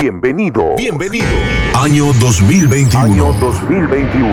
[0.00, 0.76] Bienvenido.
[0.76, 1.26] Bienvenido.
[1.74, 2.98] Año 2021.
[3.04, 4.30] Año 2021.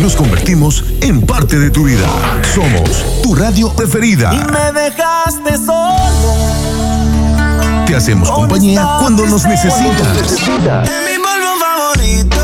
[0.00, 2.06] Nos convertimos en parte de tu vida.
[2.54, 4.32] Somos tu radio preferida.
[4.32, 6.34] Y me dejaste solo.
[7.86, 10.08] Te hacemos compañía cuando nos necesitas.
[10.18, 11.18] Mi
[11.60, 12.36] favorito.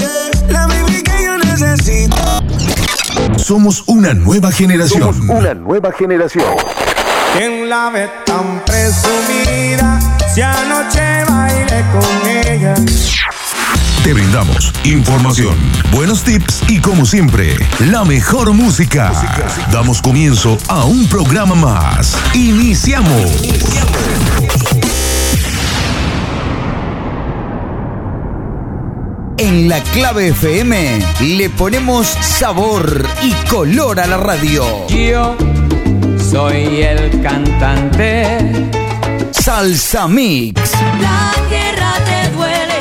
[0.00, 2.16] eh, La que yo necesito.
[3.38, 5.02] Somos una nueva generación.
[5.14, 6.44] Somos una nueva generación.
[7.36, 10.00] ¿Quién la ve tan presumida?
[10.32, 12.74] Si anoche bailé con ella.
[14.04, 15.56] Te brindamos información,
[15.90, 19.12] buenos tips y como siempre, la mejor música.
[19.72, 22.16] Damos comienzo a un programa más.
[22.32, 23.42] Iniciamos.
[29.36, 34.86] En la clave FM le ponemos sabor y color a la radio.
[34.86, 35.36] Yo
[36.30, 38.70] soy el cantante.
[39.42, 40.60] Salsa Mix.
[41.00, 42.80] La tierra te duele,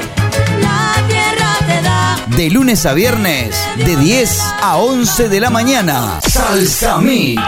[0.61, 2.17] la tierra te da.
[2.35, 6.19] De lunes a viernes, de 10 a 11 de la mañana.
[6.27, 7.41] Salsa Mix.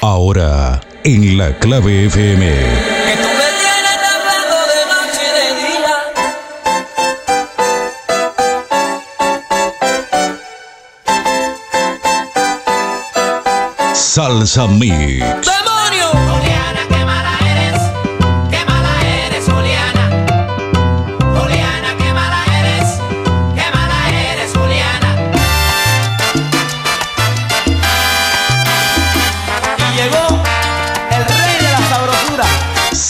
[0.00, 2.46] Ahora, en la clave FM.
[2.46, 3.28] Que tú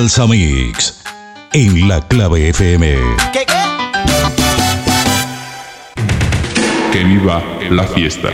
[0.00, 1.02] Salsa Mix
[1.52, 2.96] en la clave FM.
[3.34, 3.52] ¿Qué qué?
[6.90, 8.30] Que viva la fiesta.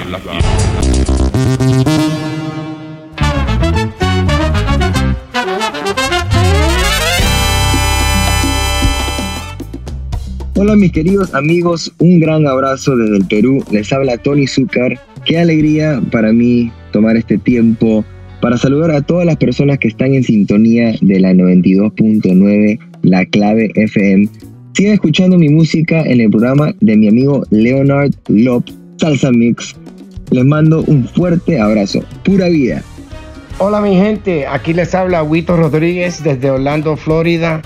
[10.55, 13.65] Hola mis queridos amigos, un gran abrazo desde el Perú.
[13.73, 15.01] Les habla Tony Zúcar.
[15.25, 18.05] Qué alegría para mí tomar este tiempo
[18.47, 23.73] para saludar a todas las personas que están en sintonía de la 92.9 La Clave
[23.75, 24.29] FM.
[24.73, 28.65] Sigan escuchando mi música en el programa de mi amigo Leonard Lop,
[28.99, 29.75] Salsa Mix.
[30.31, 32.05] Les mando un fuerte abrazo.
[32.23, 32.85] Pura vida.
[33.59, 37.63] Hola mi gente, aquí les habla Huito Rodríguez desde Orlando, Florida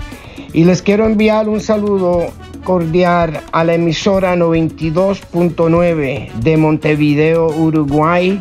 [0.55, 2.29] y les quiero enviar un saludo
[2.65, 8.41] cordial a la emisora 92.9 de Montevideo, Uruguay,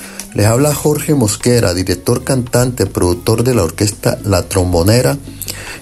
[0.33, 5.17] les habla Jorge Mosquera, director, cantante, productor de la orquesta La Trombonera,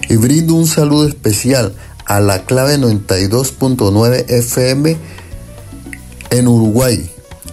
[0.08, 1.74] y brindo un saludo especial
[2.06, 4.96] a la clave 92.9 FM
[6.30, 7.10] en Uruguay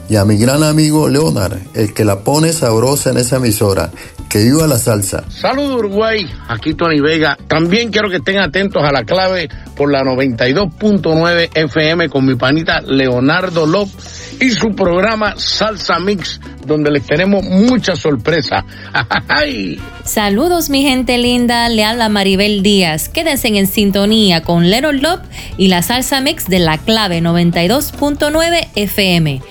[0.10, 3.92] y a mi gran amigo Leonard, el que la pone sabrosa en esa emisora.
[4.38, 5.24] Que viva la salsa.
[5.30, 7.36] Saludos Uruguay, aquí Tony Vega.
[7.48, 12.82] También quiero que estén atentos a la clave por la 92.9 FM con mi panita
[12.82, 18.64] Leonardo López y su programa Salsa Mix, donde les tenemos mucha sorpresa.
[20.04, 23.10] Saludos mi gente linda, le habla Maribel Díaz.
[23.10, 25.22] Quédense en sintonía con Leonard Lop
[25.58, 29.42] y la salsa mix de la clave 92.9 FM.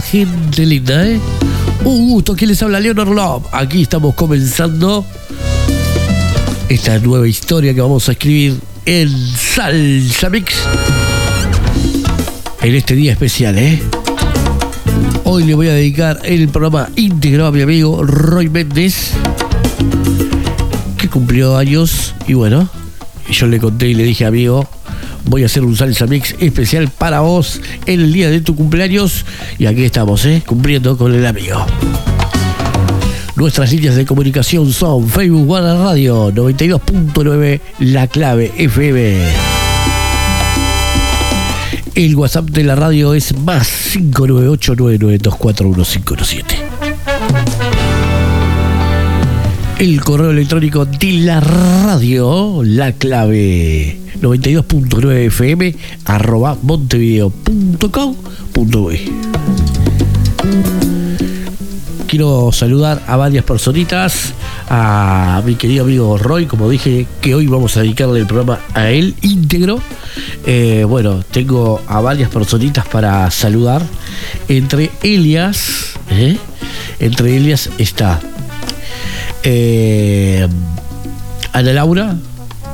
[0.00, 1.20] Gente linda, ¿eh?
[1.84, 2.80] Un gusto, ¿quién les habla?
[2.80, 3.44] Leonor Love.
[3.52, 5.04] Aquí estamos comenzando
[6.68, 10.54] esta nueva historia que vamos a escribir en Salsa Mix.
[12.62, 13.82] En este día especial, ¿eh?
[15.24, 19.12] Hoy le voy a dedicar el programa íntegro a mi amigo Roy Méndez,
[20.98, 22.68] que cumplió años y bueno,
[23.30, 24.68] yo le conté y le dije, amigo,
[25.26, 29.24] voy a hacer un salsa mix especial para vos en el día de tu cumpleaños
[29.58, 30.42] y aquí estamos, ¿eh?
[30.46, 31.66] Cumpliendo con el amigo.
[33.36, 39.26] Nuestras líneas de comunicación son Facebook Guarda Radio 92.9 La Clave FM.
[41.94, 46.44] El WhatsApp de la radio es más 598-99241-517.
[49.78, 55.74] El correo electrónico de la radio, la clave 92.9 fm
[56.04, 59.12] arroba montevideo.com.uy
[62.06, 64.32] Quiero saludar a varias personitas,
[64.68, 68.90] a mi querido amigo Roy, como dije, que hoy vamos a dedicarle el programa a
[68.90, 69.80] él íntegro.
[70.46, 73.82] Eh, bueno, tengo a varias personitas para saludar.
[74.46, 76.38] Entre Elias, ¿eh?
[77.00, 78.20] entre Elias está
[79.42, 80.46] eh,
[81.52, 82.16] Ana Laura,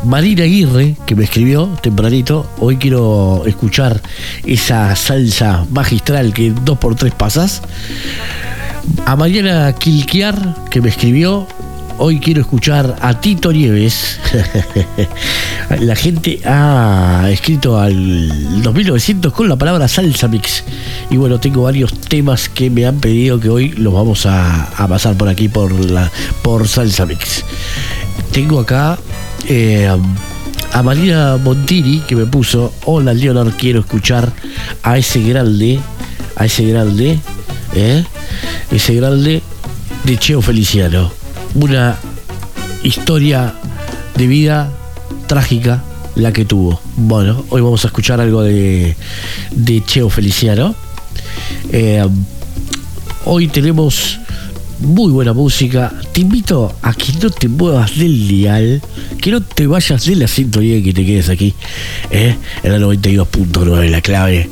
[0.04, 4.00] Marina Aguirre, que me escribió tempranito, hoy quiero escuchar
[4.44, 7.62] esa salsa magistral que dos por tres pasas.
[9.06, 11.46] A Mariana Quilquiar, que me escribió,
[11.98, 14.18] hoy quiero escuchar a Tito Nieves.
[15.80, 20.64] la gente ha escrito al 2900 con la palabra salsa mix.
[21.10, 24.88] Y bueno, tengo varios temas que me han pedido que hoy los vamos a, a
[24.88, 26.10] pasar por aquí por, la,
[26.42, 27.44] por salsa mix.
[28.32, 28.98] Tengo acá
[29.48, 29.88] eh,
[30.72, 34.32] a María Montini que me puso, hola Leonard, quiero escuchar
[34.82, 35.80] a ese grande,
[36.36, 37.18] a ese grande,
[37.74, 38.04] ¿eh?
[38.70, 39.42] ese grande
[40.04, 41.12] de Cheo Feliciano.
[41.54, 41.98] Una
[42.82, 43.54] historia
[44.16, 44.70] de vida
[45.26, 45.82] trágica
[46.14, 46.80] la que tuvo.
[46.96, 48.96] Bueno, hoy vamos a escuchar algo de,
[49.50, 50.74] de Cheo Feliciano.
[51.70, 52.06] Eh,
[53.24, 54.20] hoy tenemos
[54.82, 55.92] muy buena música.
[56.12, 58.82] Te invito a que no te muevas del dial,
[59.20, 61.54] que no te vayas de la y que te quedes aquí,
[62.10, 62.36] ¿eh?
[62.62, 64.50] en la 92.9, la clave,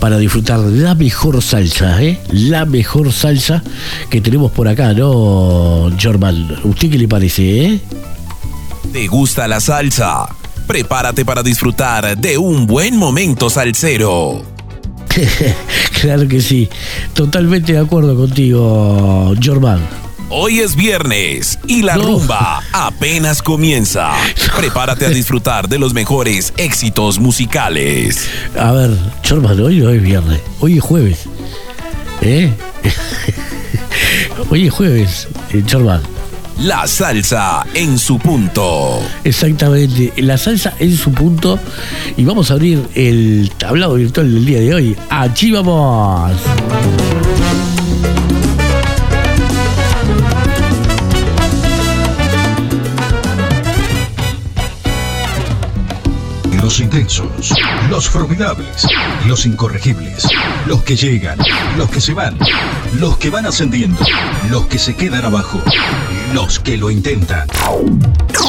[0.00, 2.18] para disfrutar la mejor salsa, ¿eh?
[2.30, 3.62] la mejor salsa
[4.10, 6.60] que tenemos por acá, ¿no, Jorman?
[6.64, 7.80] ¿Usted qué le parece, eh?
[8.92, 10.28] ¿Te gusta la salsa?
[10.66, 14.55] Prepárate para disfrutar de un buen momento salsero.
[16.00, 16.68] claro que sí,
[17.14, 19.80] totalmente de acuerdo contigo, Jorman.
[20.28, 24.12] Hoy es viernes y la rumba apenas comienza.
[24.56, 28.28] Prepárate a disfrutar de los mejores éxitos musicales.
[28.58, 28.90] A ver,
[29.26, 31.26] Jorman, hoy no es viernes, hoy es jueves.
[32.22, 32.52] ¿Eh?
[34.50, 36.15] hoy es jueves, eh, Jorman.
[36.62, 39.00] La salsa en su punto.
[39.24, 41.58] Exactamente, la salsa en su punto.
[42.16, 44.96] Y vamos a abrir el tablado virtual del día de hoy.
[45.10, 46.32] Allí vamos.
[56.62, 57.54] Los intensos,
[57.90, 58.86] los formidables,
[59.26, 60.26] los incorregibles,
[60.66, 61.38] los que llegan,
[61.76, 62.36] los que se van,
[62.98, 64.00] los que van ascendiendo,
[64.50, 65.60] los que se quedan abajo,
[66.34, 67.46] los que lo intentan.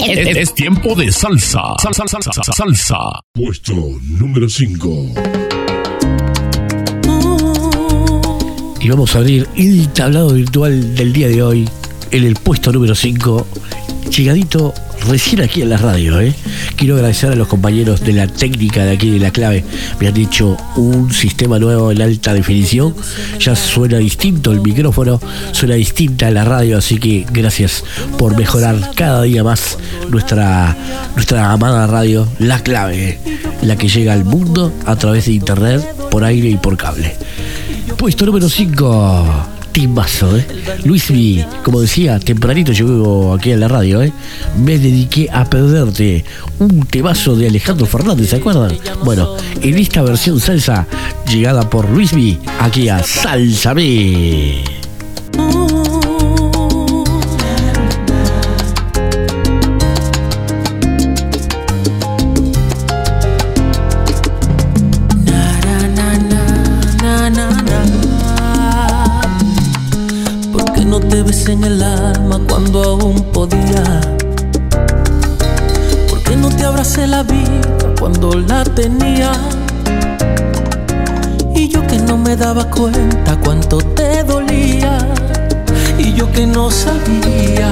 [0.07, 1.61] Es, es tiempo de salsa.
[1.81, 2.97] Salsa, salsa, salsa, salsa.
[3.33, 5.13] Puesto número 5.
[8.79, 11.69] Y vamos a abrir el tablado virtual del día de hoy
[12.11, 13.47] en el puesto número 5.
[14.15, 14.73] Llegadito
[15.07, 16.33] recién aquí en la radio, ¿eh?
[16.75, 19.63] Quiero agradecer a los compañeros de la técnica de aquí de la clave.
[19.99, 22.95] Me han dicho un sistema nuevo en alta definición.
[23.39, 25.19] Ya suena distinto el micrófono,
[25.51, 27.83] suena distinta la radio, así que gracias
[28.17, 29.77] por mejorar cada día más
[30.09, 30.75] nuestra,
[31.15, 33.19] nuestra amada radio, la clave,
[33.61, 37.15] la que llega al mundo a través de internet, por aire y por cable.
[37.97, 39.56] Puesto número 5.
[39.77, 40.43] Timbazo, ¿eh?
[40.85, 41.05] Luis
[41.63, 44.11] como decía, tempranito llegó aquí a la radio, ¿eh?
[44.57, 46.25] Me dediqué a perderte.
[46.57, 48.75] Un temazo de Alejandro Fernández, ¿se acuerdan?
[49.05, 50.87] Bueno, en esta versión salsa,
[51.31, 54.63] llegada por Luis V, aquí a Salsa B.
[71.17, 74.01] te ves en el alma cuando aún podía?
[76.07, 79.31] ¿Por qué no te abracé la vida cuando la tenía?
[81.55, 84.99] Y yo que no me daba cuenta cuánto te dolía
[85.97, 87.71] y yo que no sabía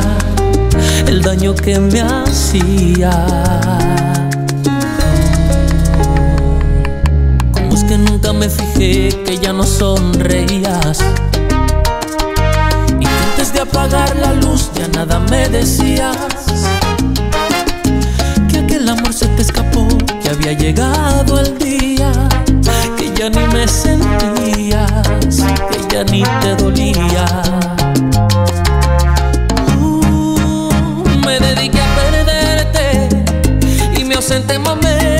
[1.05, 3.11] el daño que me hacía.
[7.53, 10.97] Como es que nunca me fijé que ya no sonreías
[15.29, 16.17] me decías
[18.49, 19.87] que aquel amor se te escapó,
[20.21, 22.11] que había llegado el día
[22.97, 24.91] que ya ni me sentías,
[25.69, 27.25] que ya ni te dolía.
[29.79, 33.23] Uh, me dediqué a perderte
[33.97, 35.14] y me ausenté en momentos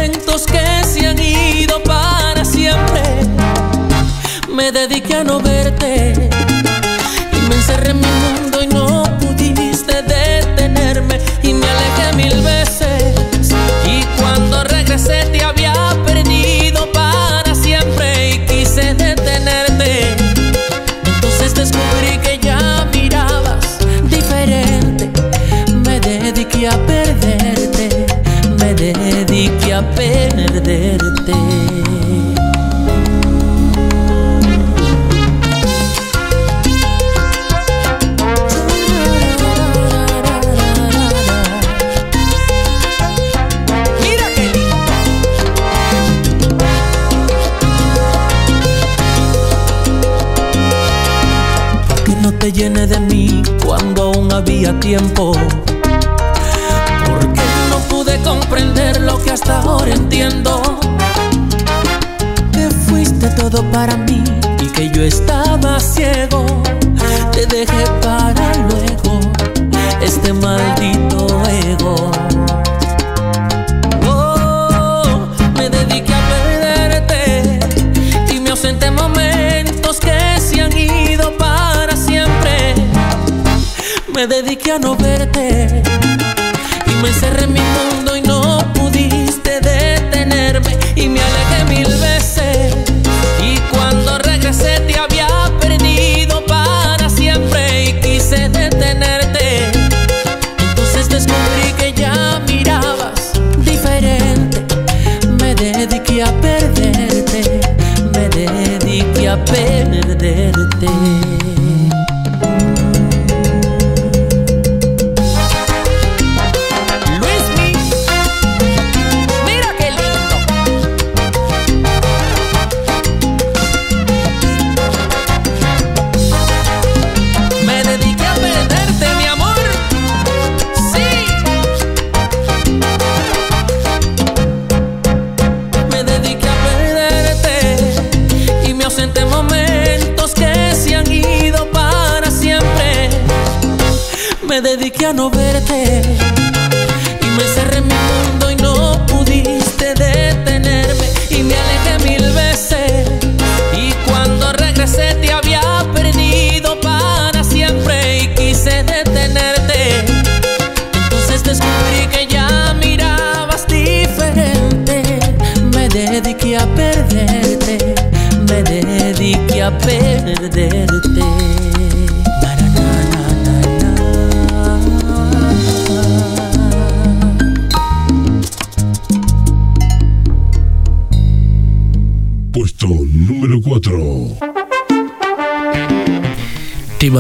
[57.07, 60.61] Porque no pude comprender lo que hasta ahora entiendo.
[62.51, 64.23] Que fuiste todo para mí
[64.61, 65.34] y que yo estaba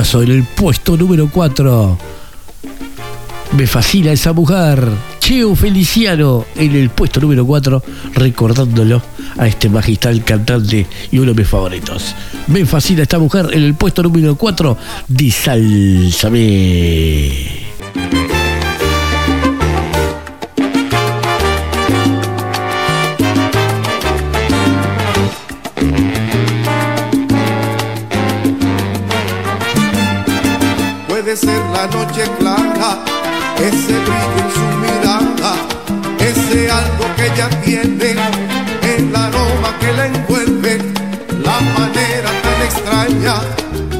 [0.05, 1.97] Sobre el puesto número 4.
[3.57, 4.87] Me fascina esa mujer.
[5.19, 7.81] Cheo Feliciano en el puesto número 4,
[8.13, 9.01] recordándolo
[9.35, 12.13] a este magistral cantante y uno de mis favoritos.
[12.45, 15.31] Me fascina esta mujer en el puesto número 4 de
[31.87, 33.03] noche clara,
[33.57, 35.55] ese brillo en su mirada,
[36.19, 38.15] ese algo que ella tiene,
[38.81, 40.77] el aroma que la envuelve,
[41.43, 43.35] la manera tan extraña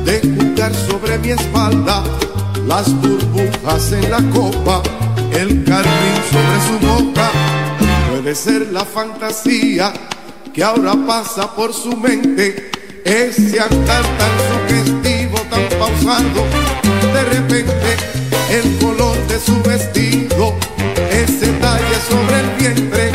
[0.03, 2.03] de jugar sobre mi espalda,
[2.67, 4.81] las burbujas en la copa,
[5.31, 7.29] el carmín sobre su boca.
[8.09, 9.93] Puede ser la fantasía
[10.53, 12.71] que ahora pasa por su mente,
[13.03, 16.45] ese andar tan sugestivo, tan pausado,
[17.13, 17.74] de repente
[19.39, 20.55] su vestido,
[21.11, 23.11] ese talle sobre el vientre,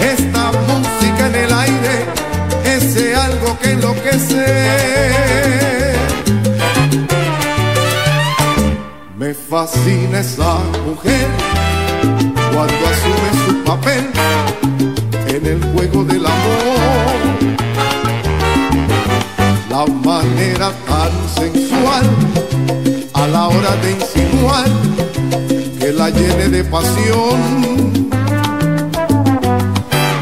[0.00, 2.06] esta música en el aire,
[2.64, 4.46] ese algo que enloquece.
[9.16, 11.28] Me fascina esa mujer
[12.52, 14.10] cuando asume su papel
[15.28, 17.22] en el juego del amor.
[19.70, 22.04] La manera tan sensual
[23.14, 25.11] a la hora de insinuar
[25.92, 28.10] la llene de pasión.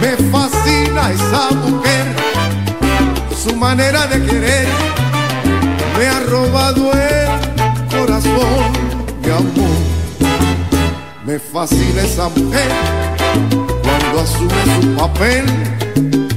[0.00, 2.06] Me fascina esa mujer,
[3.42, 4.68] su manera de querer
[6.00, 8.72] me ha robado el corazón,
[9.22, 9.78] mi amor.
[11.26, 12.70] Me fascina esa mujer
[13.82, 15.44] cuando asume su papel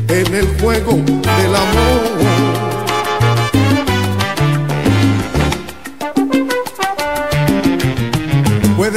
[0.10, 2.53] en el juego del amor.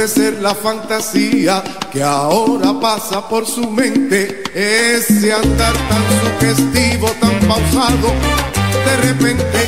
[0.07, 1.61] Ser la fantasía
[1.91, 8.13] que ahora pasa por su mente, ese andar tan sugestivo, tan pausado,
[8.85, 9.67] de repente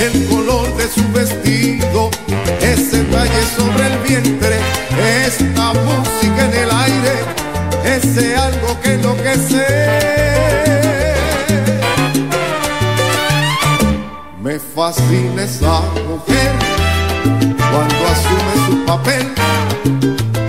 [0.00, 2.10] el color de su vestido,
[2.60, 4.58] ese talle sobre el vientre,
[5.24, 7.14] esta música en el aire,
[7.84, 9.66] ese algo que enloquece.
[14.42, 16.65] Me fascina esa mujer
[17.76, 19.26] cuando asume su papel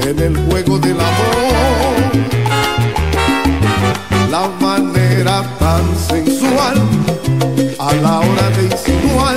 [0.08, 1.96] en el juego del amor.
[4.32, 6.78] La manera tan sensual
[7.80, 9.36] a la hora de insinuar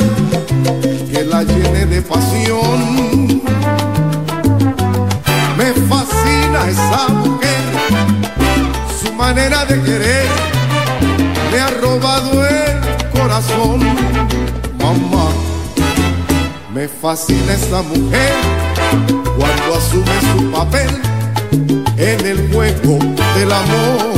[1.11, 3.43] que la llene de pasión.
[5.59, 7.63] Me fascina esa mujer,
[9.03, 10.29] su manera de querer
[11.51, 14.30] me ha robado el corazón.
[16.81, 18.33] Me fascina esa mujer
[19.37, 20.89] cuando asume su papel
[21.99, 22.99] en el juego
[23.35, 24.15] del amor.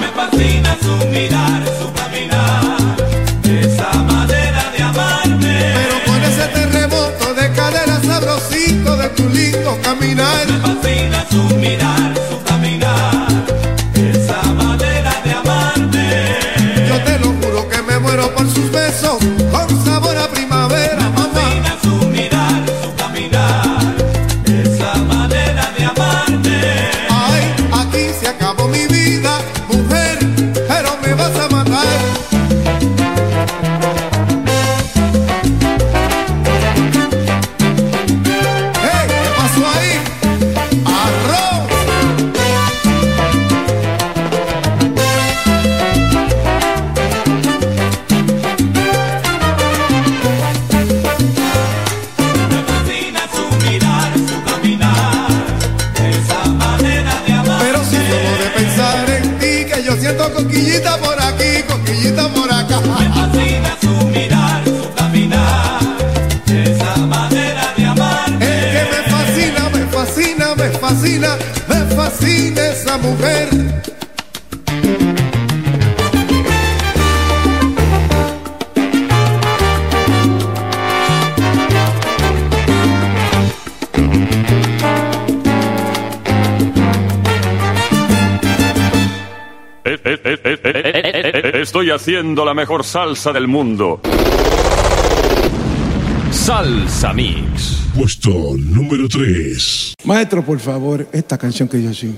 [0.00, 2.96] Me fascina su mirar, su caminar,
[3.44, 5.74] esa manera de amarme.
[5.74, 10.45] Pero con ese terremoto de cadera sabrosito de tu lindo caminar.
[92.06, 94.00] Haciendo la mejor salsa del mundo.
[96.30, 97.82] Salsa Mix.
[97.96, 99.94] Puesto número 3.
[100.04, 102.14] Maestro, por favor, esta canción que yo sí.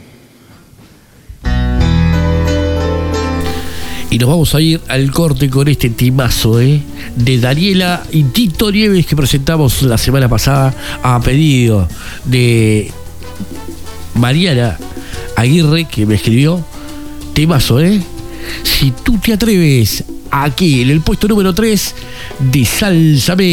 [4.10, 6.82] Y nos vamos a ir al corte con este timazo, ¿eh?
[7.16, 11.88] De Daniela y Tito Nieves que presentamos la semana pasada a pedido
[12.26, 12.92] de
[14.16, 14.76] Mariana
[15.34, 16.62] Aguirre que me escribió.
[17.32, 18.02] Timazo, ¿eh?
[18.62, 21.94] Si tú te atreves aquí en el puesto número 3
[22.52, 23.48] de Sálzame.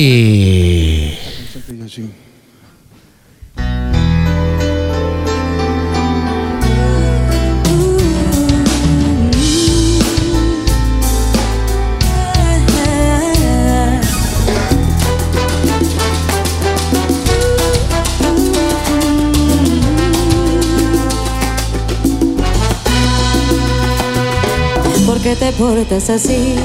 [25.57, 26.55] Portas así?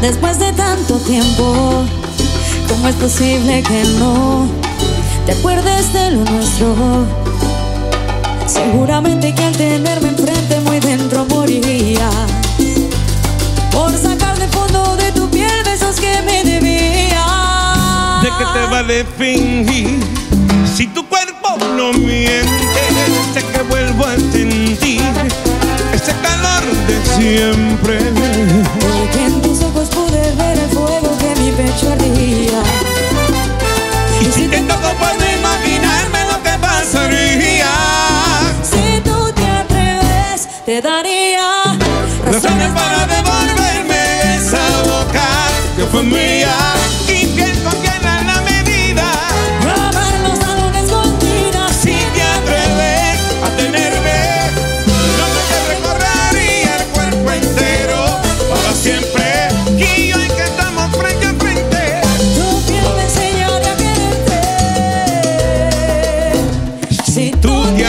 [0.00, 1.84] Después de tanto tiempo,
[2.68, 4.46] ¿cómo es posible que no
[5.26, 6.74] te acuerdes de lo nuestro?
[8.46, 12.10] Seguramente que al tenerme enfrente muy dentro moriría
[13.70, 18.22] por sacar del fondo de tu piel besos que me debías.
[18.22, 20.00] ¿De qué te vale fingir?
[20.76, 22.82] Si tu cuerpo no miente,
[23.34, 24.14] sé que vuelvo a
[27.20, 27.98] siempre.
[28.80, 32.62] Porque en tus ojos pude ver el fuego que mi pecho ardía.
[34.20, 37.72] Y si intento puedo imaginarme lo que pasaría.
[38.62, 41.78] Si tú te atreves, te daría
[42.24, 45.26] Razones para devolverme esa boca
[45.76, 46.54] que fue mía.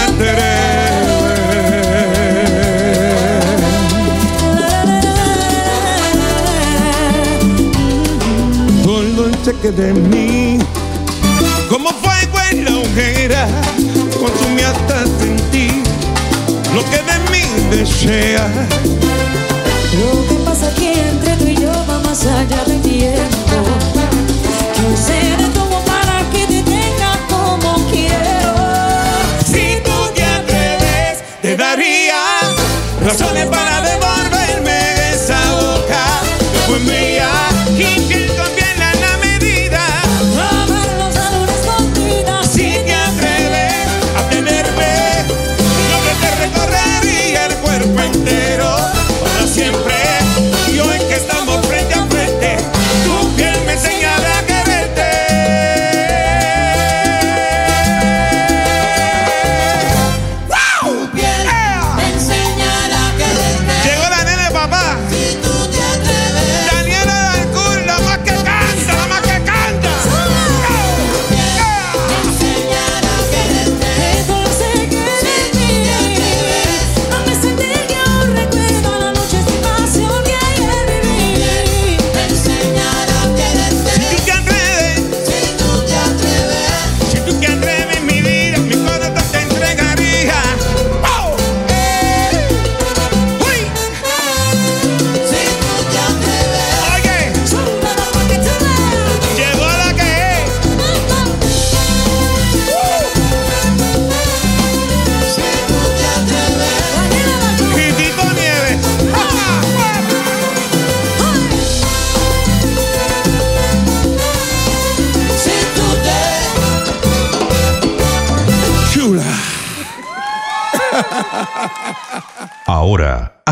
[0.03, 0.61] Atreves.
[9.23, 10.57] El cheque de mí,
[11.69, 13.47] como fuego en la hoguera,
[14.19, 15.83] consume hasta sentir
[16.73, 18.49] lo que de mí desea.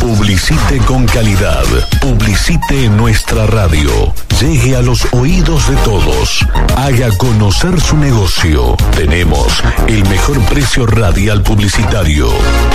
[0.00, 1.62] Publicite con calidad.
[2.00, 4.12] Publicite en nuestra radio.
[4.40, 6.44] Llegue a los oídos de todos.
[6.76, 8.74] Haga conocer su negocio.
[8.96, 12.28] Tenemos el mejor precio radial publicitario.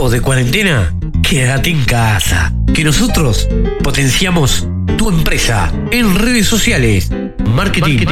[0.00, 2.54] Tiempos de cuarentena, quédate en casa.
[2.72, 3.46] Que nosotros
[3.82, 7.10] potenciamos tu empresa en redes sociales.
[7.54, 8.06] Marketing,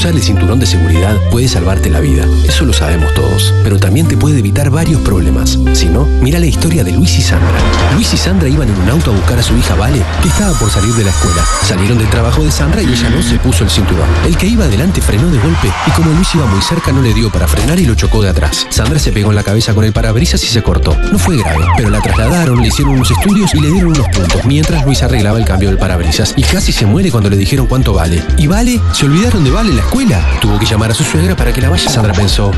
[0.00, 4.08] Usar el cinturón de seguridad puede salvarte la vida, eso lo sabemos todos, pero también
[4.08, 5.58] te puede evitar varios problemas.
[5.74, 7.58] Si no, mira la historia de Luis y Sandra.
[7.92, 10.58] Luis y Sandra iban en un auto a buscar a su hija Vale, que estaba
[10.58, 11.44] por salir de la escuela.
[11.68, 14.08] Salieron del trabajo de Sandra y ella no se puso el cinturón.
[14.24, 17.12] El que iba adelante frenó de golpe y como Luis iba muy cerca no le
[17.12, 18.66] dio para frenar y lo chocó de atrás.
[18.70, 20.96] Sandra se pegó en la cabeza con el parabrisas y se cortó.
[21.12, 24.46] No fue grave, pero la trasladaron, le hicieron unos estudios y le dieron unos puntos,
[24.46, 26.32] mientras Luis arreglaba el cambio del parabrisas.
[26.38, 28.24] Y casi se muere cuando le dijeron cuánto vale.
[28.38, 28.80] ¿Y Vale?
[28.94, 30.24] ¿Se olvidaron de Vale la escuela?
[30.40, 31.90] Tuvo que llamar a su suegra para que la vaya.
[31.90, 32.52] Sandra pensó,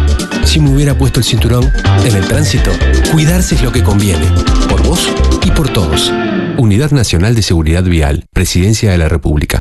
[0.44, 1.72] si me hubiera puesto el cinturón
[2.04, 2.70] en el tránsito,
[3.10, 4.26] cuidarse es lo que conviene.
[4.68, 5.08] Por vos
[5.42, 6.12] y por todos.
[6.58, 9.60] Unidad Nacional de Seguridad Vial, Presidencia de la República.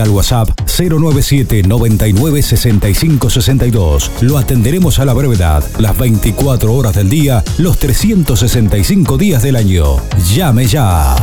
[0.00, 4.10] al WhatsApp 097 99 65 62.
[4.20, 9.96] Lo atenderemos a la brevedad, las 24 horas del día, los 365 días del año.
[10.34, 11.16] Llame ya.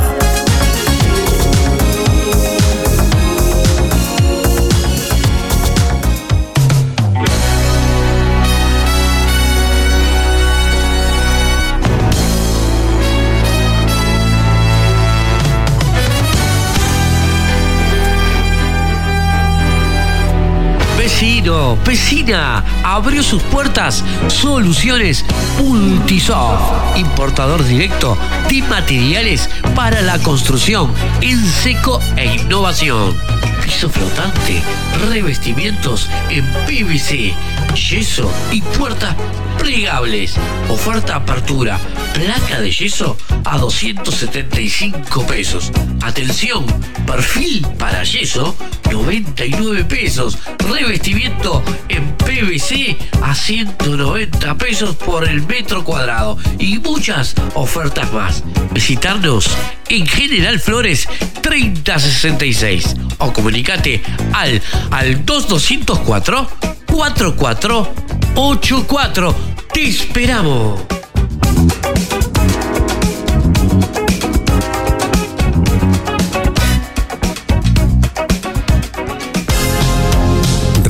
[21.86, 25.23] Vecina, abrió sus puertas Soluciones
[25.60, 28.17] Multisoft, importador directo
[28.49, 33.15] de materiales para la construcción en seco e innovación.
[33.63, 34.62] Piso flotante,
[35.10, 37.34] revestimientos en PVC,
[37.76, 39.15] yeso y puertas
[39.58, 40.36] plegables.
[40.69, 41.80] Oferta apertura,
[42.13, 45.71] placa de yeso a 275 pesos.
[46.02, 46.65] Atención,
[47.08, 48.56] perfil para yeso
[48.91, 50.38] 99 pesos.
[50.60, 56.38] Revestimiento en PVC a 190 pesos por el metro cuadrado.
[56.60, 58.43] Y muchas ofertas más.
[58.71, 59.49] Visitarnos
[59.89, 61.08] en General Flores
[61.41, 64.02] 3066 o comunicate
[64.34, 66.50] al, al 2204
[66.88, 69.36] 4484.
[69.72, 70.82] Te esperamos.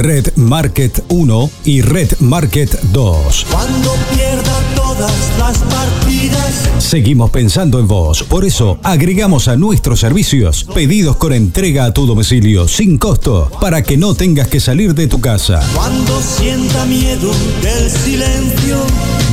[0.03, 3.45] Red Market 1 y Red Market 2.
[3.49, 6.69] Cuando pierda todas las partidas.
[6.79, 12.05] Seguimos pensando en vos, por eso agregamos a nuestros servicios pedidos con entrega a tu
[12.05, 15.65] domicilio sin costo para que no tengas que salir de tu casa.
[15.73, 18.79] Cuando sienta miedo del silencio.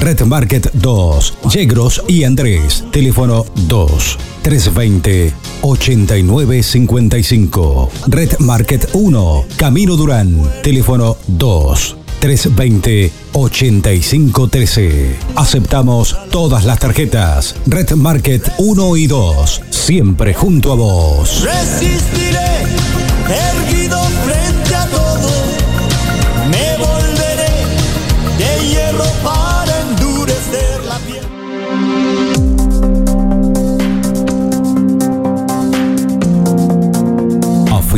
[0.00, 7.90] Red Market 2, Yegros y Andrés, teléfono 2 320 8955.
[8.06, 15.16] Red Market 1, Camino Durán, teléfono 2 320 8513.
[15.36, 17.54] Aceptamos todas las tarjetas.
[17.66, 21.42] Red Market 1 y 2, siempre junto a vos.
[21.42, 22.64] Resistiré,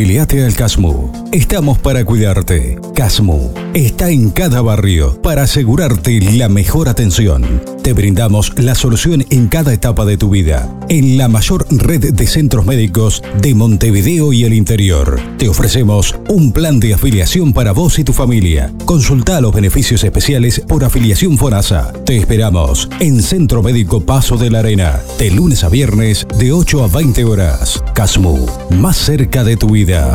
[0.03, 1.12] Afiliate al CASMU.
[1.33, 2.79] Estamos para cuidarte.
[2.95, 7.63] CASMU está en cada barrio para asegurarte la mejor atención.
[7.83, 10.69] Te brindamos la solución en cada etapa de tu vida.
[10.91, 15.19] En la mayor red de centros médicos de Montevideo y el interior.
[15.39, 18.71] Te ofrecemos un plan de afiliación para vos y tu familia.
[18.85, 21.95] Consulta los beneficios especiales por afiliación FONASA.
[22.05, 25.01] Te esperamos en Centro Médico Paso de la Arena.
[25.19, 27.83] De lunes a viernes de 8 a 20 horas.
[27.95, 28.47] CASMU.
[28.69, 30.15] Más cerca de tu vida.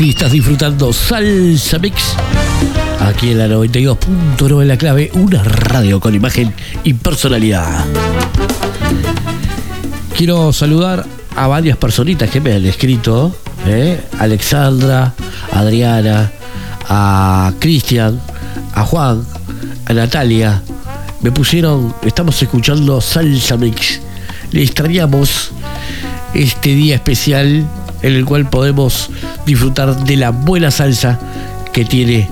[0.00, 2.14] Claro que sí, estás disfrutando Salsa Mix.
[3.00, 7.84] Aquí en la 92.9 en la clave, una radio con imagen y personalidad.
[10.16, 11.04] Quiero saludar
[11.36, 13.36] a varias personitas que me han escrito.
[13.66, 14.00] ¿eh?
[14.18, 15.12] Alexandra,
[15.52, 16.32] Adriana,
[16.88, 18.18] a Cristian,
[18.72, 19.22] a Juan,
[19.84, 20.62] a Natalia.
[21.20, 24.00] Me pusieron, estamos escuchando Salsa Mix.
[24.50, 25.50] Le extrañamos
[26.32, 27.68] este día especial
[28.02, 29.10] en el cual podemos
[29.46, 31.18] disfrutar de la buena salsa
[31.72, 32.28] que tiene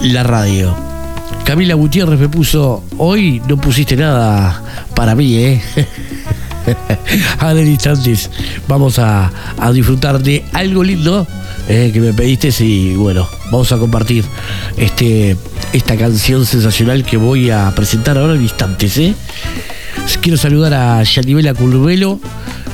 [0.00, 0.74] la radio.
[1.44, 4.62] Camila Gutiérrez me puso, hoy no pusiste nada
[4.94, 5.62] para mí, ¿eh?
[7.38, 8.30] Ahora en instantes
[8.68, 11.26] vamos a, a disfrutar de algo lindo
[11.68, 14.24] eh, que me pediste y bueno, vamos a compartir
[14.76, 15.36] este,
[15.72, 19.14] esta canción sensacional que voy a presentar ahora en instantes, ¿eh?
[20.20, 22.20] Quiero saludar a Yanibela Curvelo,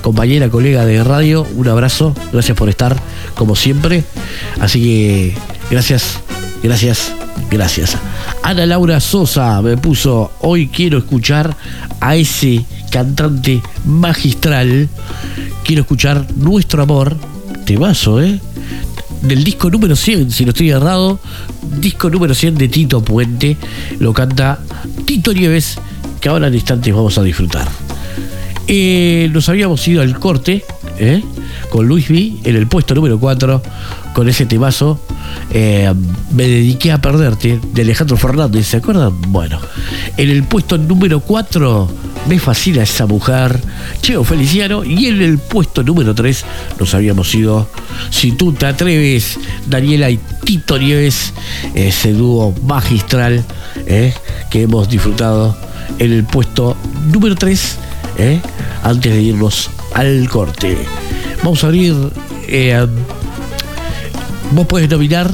[0.08, 1.46] compañera, colega de radio.
[1.54, 2.96] Un abrazo, gracias por estar,
[3.34, 4.04] como siempre.
[4.58, 5.34] Así que
[5.70, 6.20] gracias,
[6.62, 7.12] gracias,
[7.50, 7.98] gracias.
[8.42, 11.54] Ana Laura Sosa me puso, hoy quiero escuchar
[12.00, 14.88] a ese cantante magistral.
[15.62, 17.14] Quiero escuchar Nuestro Amor.
[17.66, 18.40] Te vaso, ¿eh?
[19.20, 21.20] Del disco número 100, si no estoy errado.
[21.80, 23.58] Disco número 100 de Tito Puente.
[23.98, 24.58] Lo canta
[25.04, 25.78] Tito Nieves,
[26.18, 27.68] que ahora en instantes vamos a disfrutar.
[28.70, 30.62] Eh, nos habíamos ido al corte
[30.98, 31.22] ¿eh?
[31.70, 33.62] con Luis V en el puesto número 4
[34.12, 35.00] con ese temazo.
[35.50, 35.90] eh,
[36.32, 39.18] me dediqué a perderte de Alejandro Fernández, ¿se acuerdan?
[39.28, 39.58] Bueno,
[40.18, 41.88] en el puesto número 4
[42.28, 43.58] me fascina esa mujer,
[44.02, 46.44] Cheo Feliciano, y en el puesto número 3
[46.78, 47.66] nos habíamos ido,
[48.10, 51.32] si tú te atreves, Daniela y Tito Nieves,
[51.74, 53.42] ese dúo magistral
[54.50, 55.56] que hemos disfrutado
[55.98, 56.76] en el puesto
[57.10, 57.78] número 3,
[58.18, 58.40] ¿eh?
[58.82, 60.76] antes de irnos al corte.
[61.42, 61.94] Vamos a abrir.
[62.46, 62.86] eh,
[64.52, 65.30] vos podés nominar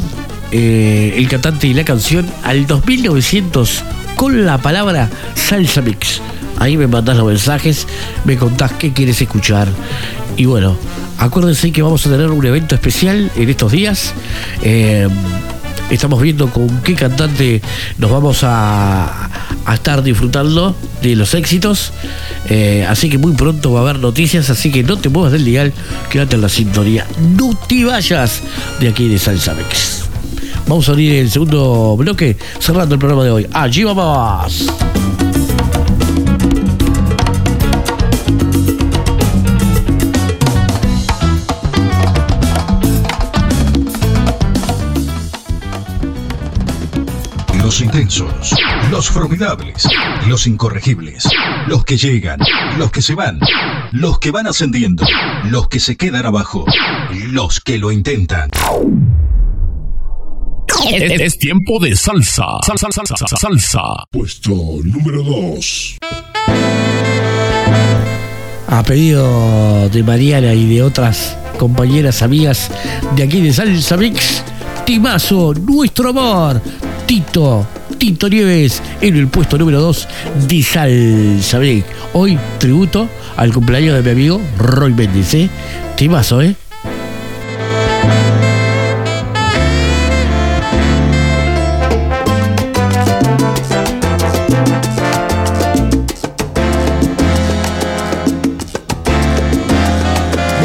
[0.52, 3.82] eh, el cantante y la canción al 2900
[4.16, 6.20] con la palabra salsa mix.
[6.58, 7.86] Ahí me mandás los mensajes,
[8.24, 9.68] me contás qué quieres escuchar.
[10.36, 10.76] Y bueno,
[11.18, 14.14] acuérdense que vamos a tener un evento especial en estos días.
[15.90, 17.62] Estamos viendo con qué cantante
[17.98, 19.30] nos vamos a,
[19.64, 21.92] a estar disfrutando de los éxitos.
[22.48, 25.44] Eh, así que muy pronto va a haber noticias, así que no te muevas del
[25.44, 25.72] dial,
[26.10, 27.06] quédate en la sintonía.
[27.36, 28.42] No te vayas
[28.80, 30.04] de aquí de Salsa Mix.
[30.66, 33.46] Vamos a abrir el segundo bloque, cerrando el programa de hoy.
[33.52, 34.66] Allí vamos.
[47.94, 48.50] Intensos,
[48.90, 49.88] los formidables,
[50.26, 51.28] los incorregibles,
[51.68, 52.40] los que llegan,
[52.76, 53.38] los que se van,
[53.92, 55.06] los que van ascendiendo,
[55.44, 56.64] los que se quedan abajo,
[57.30, 58.50] los que lo intentan.
[60.90, 62.44] Es, es tiempo de salsa.
[62.66, 63.80] Salsa, salsa, salsa, salsa.
[64.10, 64.50] Puesto
[64.82, 65.98] número 2.
[68.66, 72.72] A pedido de Mariana y de otras compañeras amigas
[73.14, 74.42] de aquí de Salsa Mix,
[74.84, 76.60] Timazo, nuestro amor,
[77.06, 77.64] Tito,
[78.04, 80.08] Tito Nieves, en el puesto número 2
[80.46, 81.86] de Salsa Mix.
[82.12, 85.48] Hoy tributo al cumpleaños de mi amigo Roy Méndez, ¿eh?
[85.96, 86.54] Timazo, ¿eh?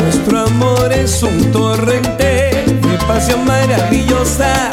[0.04, 4.72] Nuestro amor es un torrente de pasión maravillosa.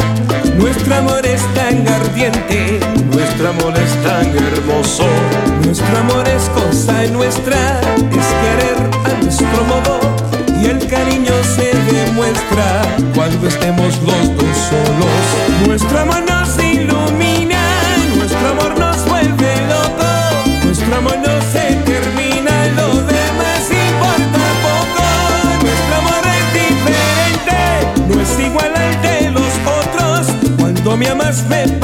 [0.59, 1.42] Nuestro amor es
[4.16, 5.07] tan hermoso.
[5.64, 7.81] Nuestro amor es cosa nuestra,
[8.20, 10.00] es querer a nuestro modo.
[10.61, 12.83] Y el cariño se demuestra
[13.14, 15.66] cuando estemos los dos solos.
[15.66, 17.62] Nuestro amor nos ilumina,
[18.16, 20.64] nuestro amor nos vuelve locos.
[20.64, 25.07] Nuestro amor no se termina, lo demás importa poco.
[25.64, 27.59] Nuestro amor es diferente,
[28.09, 30.26] no es igual al de los otros.
[30.59, 31.75] Cuando me amas me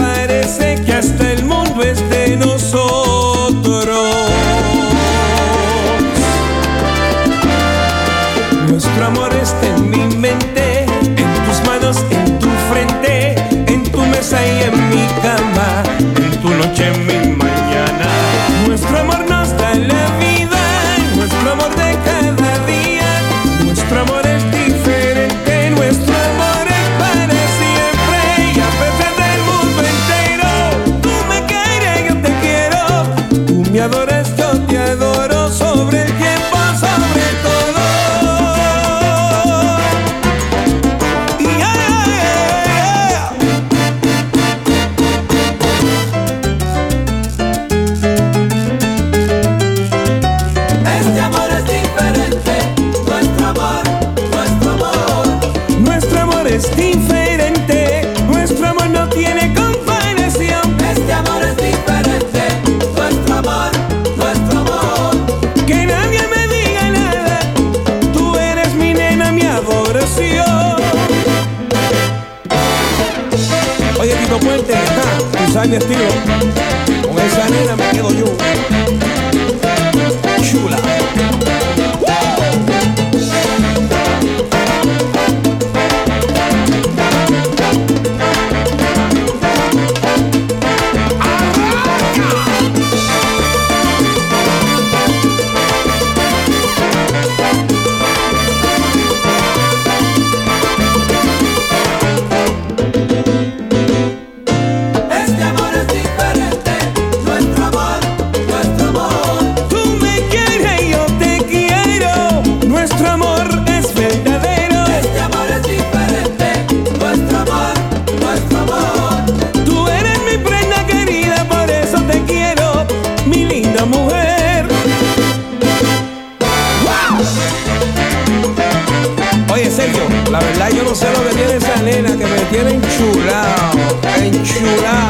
[131.35, 135.02] tiene esa nena que me tiene enchulado, enchulado,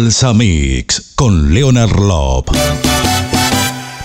[0.00, 2.48] Salsa Mix con Leonard Lop.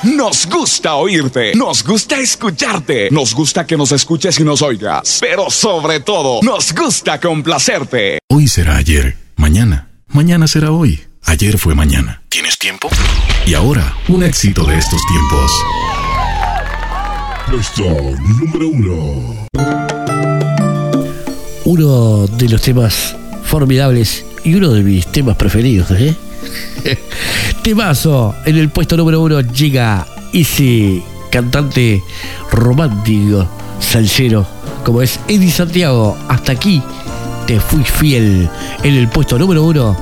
[0.03, 5.49] Nos gusta oírte, nos gusta escucharte, nos gusta que nos escuches y nos oigas, pero
[5.49, 8.19] sobre todo, nos gusta complacerte.
[8.29, 12.21] Hoy será ayer, mañana, mañana será hoy, ayer fue mañana.
[12.27, 12.89] ¿Tienes tiempo?
[13.45, 15.51] Y ahora, un éxito de estos tiempos.
[17.49, 17.83] Puesto
[18.19, 19.47] número uno.
[21.63, 23.15] Uno de los temas
[23.45, 26.15] formidables y uno de mis temas preferidos, ¿eh?
[27.63, 32.01] Temazo, en el puesto número uno llega ese cantante
[32.51, 33.47] romántico,
[33.79, 34.45] salsero,
[34.83, 36.15] como es Eddie Santiago.
[36.29, 36.81] Hasta aquí
[37.47, 38.47] te fui fiel
[38.83, 39.97] en el puesto número uno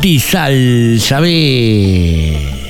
[0.00, 2.67] de Salsa B.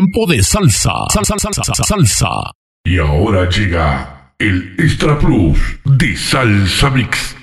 [0.00, 0.92] tiempo de salsa.
[1.12, 2.28] Salsa, salsa, salsa, salsa.
[2.84, 7.36] Y ahora llega el Extra Plus de Salsa Mix.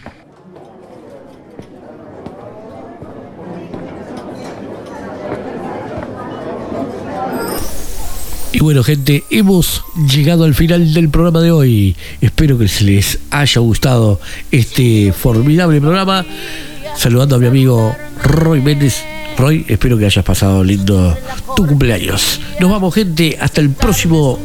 [8.54, 11.96] Y bueno, gente, hemos llegado al final del programa de hoy.
[12.22, 16.26] Espero que se les haya gustado este formidable programa.
[16.96, 19.04] Saludando a mi amigo Roy Méndez.
[19.38, 21.16] Roy, espero que hayas pasado lindo
[21.56, 22.42] tu cumpleaños.
[22.60, 24.40] Nos vamos, gente, hasta el próximo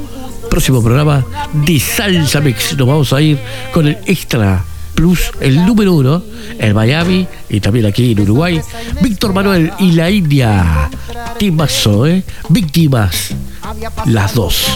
[0.53, 1.25] próximo programa
[1.55, 2.77] de Salsa Mix.
[2.77, 3.39] Nos vamos a ir
[3.73, 4.63] con el Extra
[4.95, 6.23] Plus, el número uno,
[6.59, 8.61] en Miami y también aquí en Uruguay.
[9.01, 10.91] Víctor Manuel y la India.
[11.39, 12.23] Timazo, ¿eh?
[12.51, 13.35] Víctimas.
[14.05, 14.67] Las dos.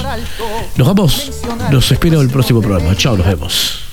[0.77, 1.31] Nos vamos.
[1.71, 2.97] Los espero el próximo programa.
[2.97, 3.86] Chao, nos vemos.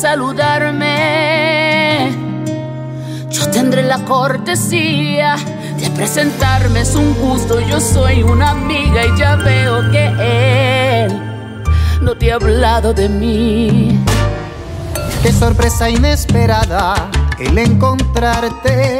[0.00, 0.86] Saludarme,
[3.30, 5.34] yo tendré la cortesía
[5.76, 6.82] de presentarme.
[6.82, 11.20] Es un gusto, yo soy una amiga y ya veo que él
[12.00, 13.98] no te ha hablado de mí.
[15.20, 18.98] Qué sorpresa inesperada el encontrarte.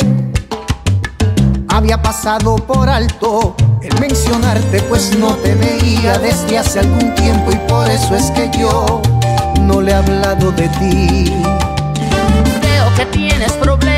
[1.69, 7.57] Había pasado por alto el mencionarte, pues no te veía desde hace algún tiempo y
[7.69, 9.01] por eso es que yo
[9.61, 11.33] no le he hablado de ti.
[12.63, 13.98] Veo que tienes problemas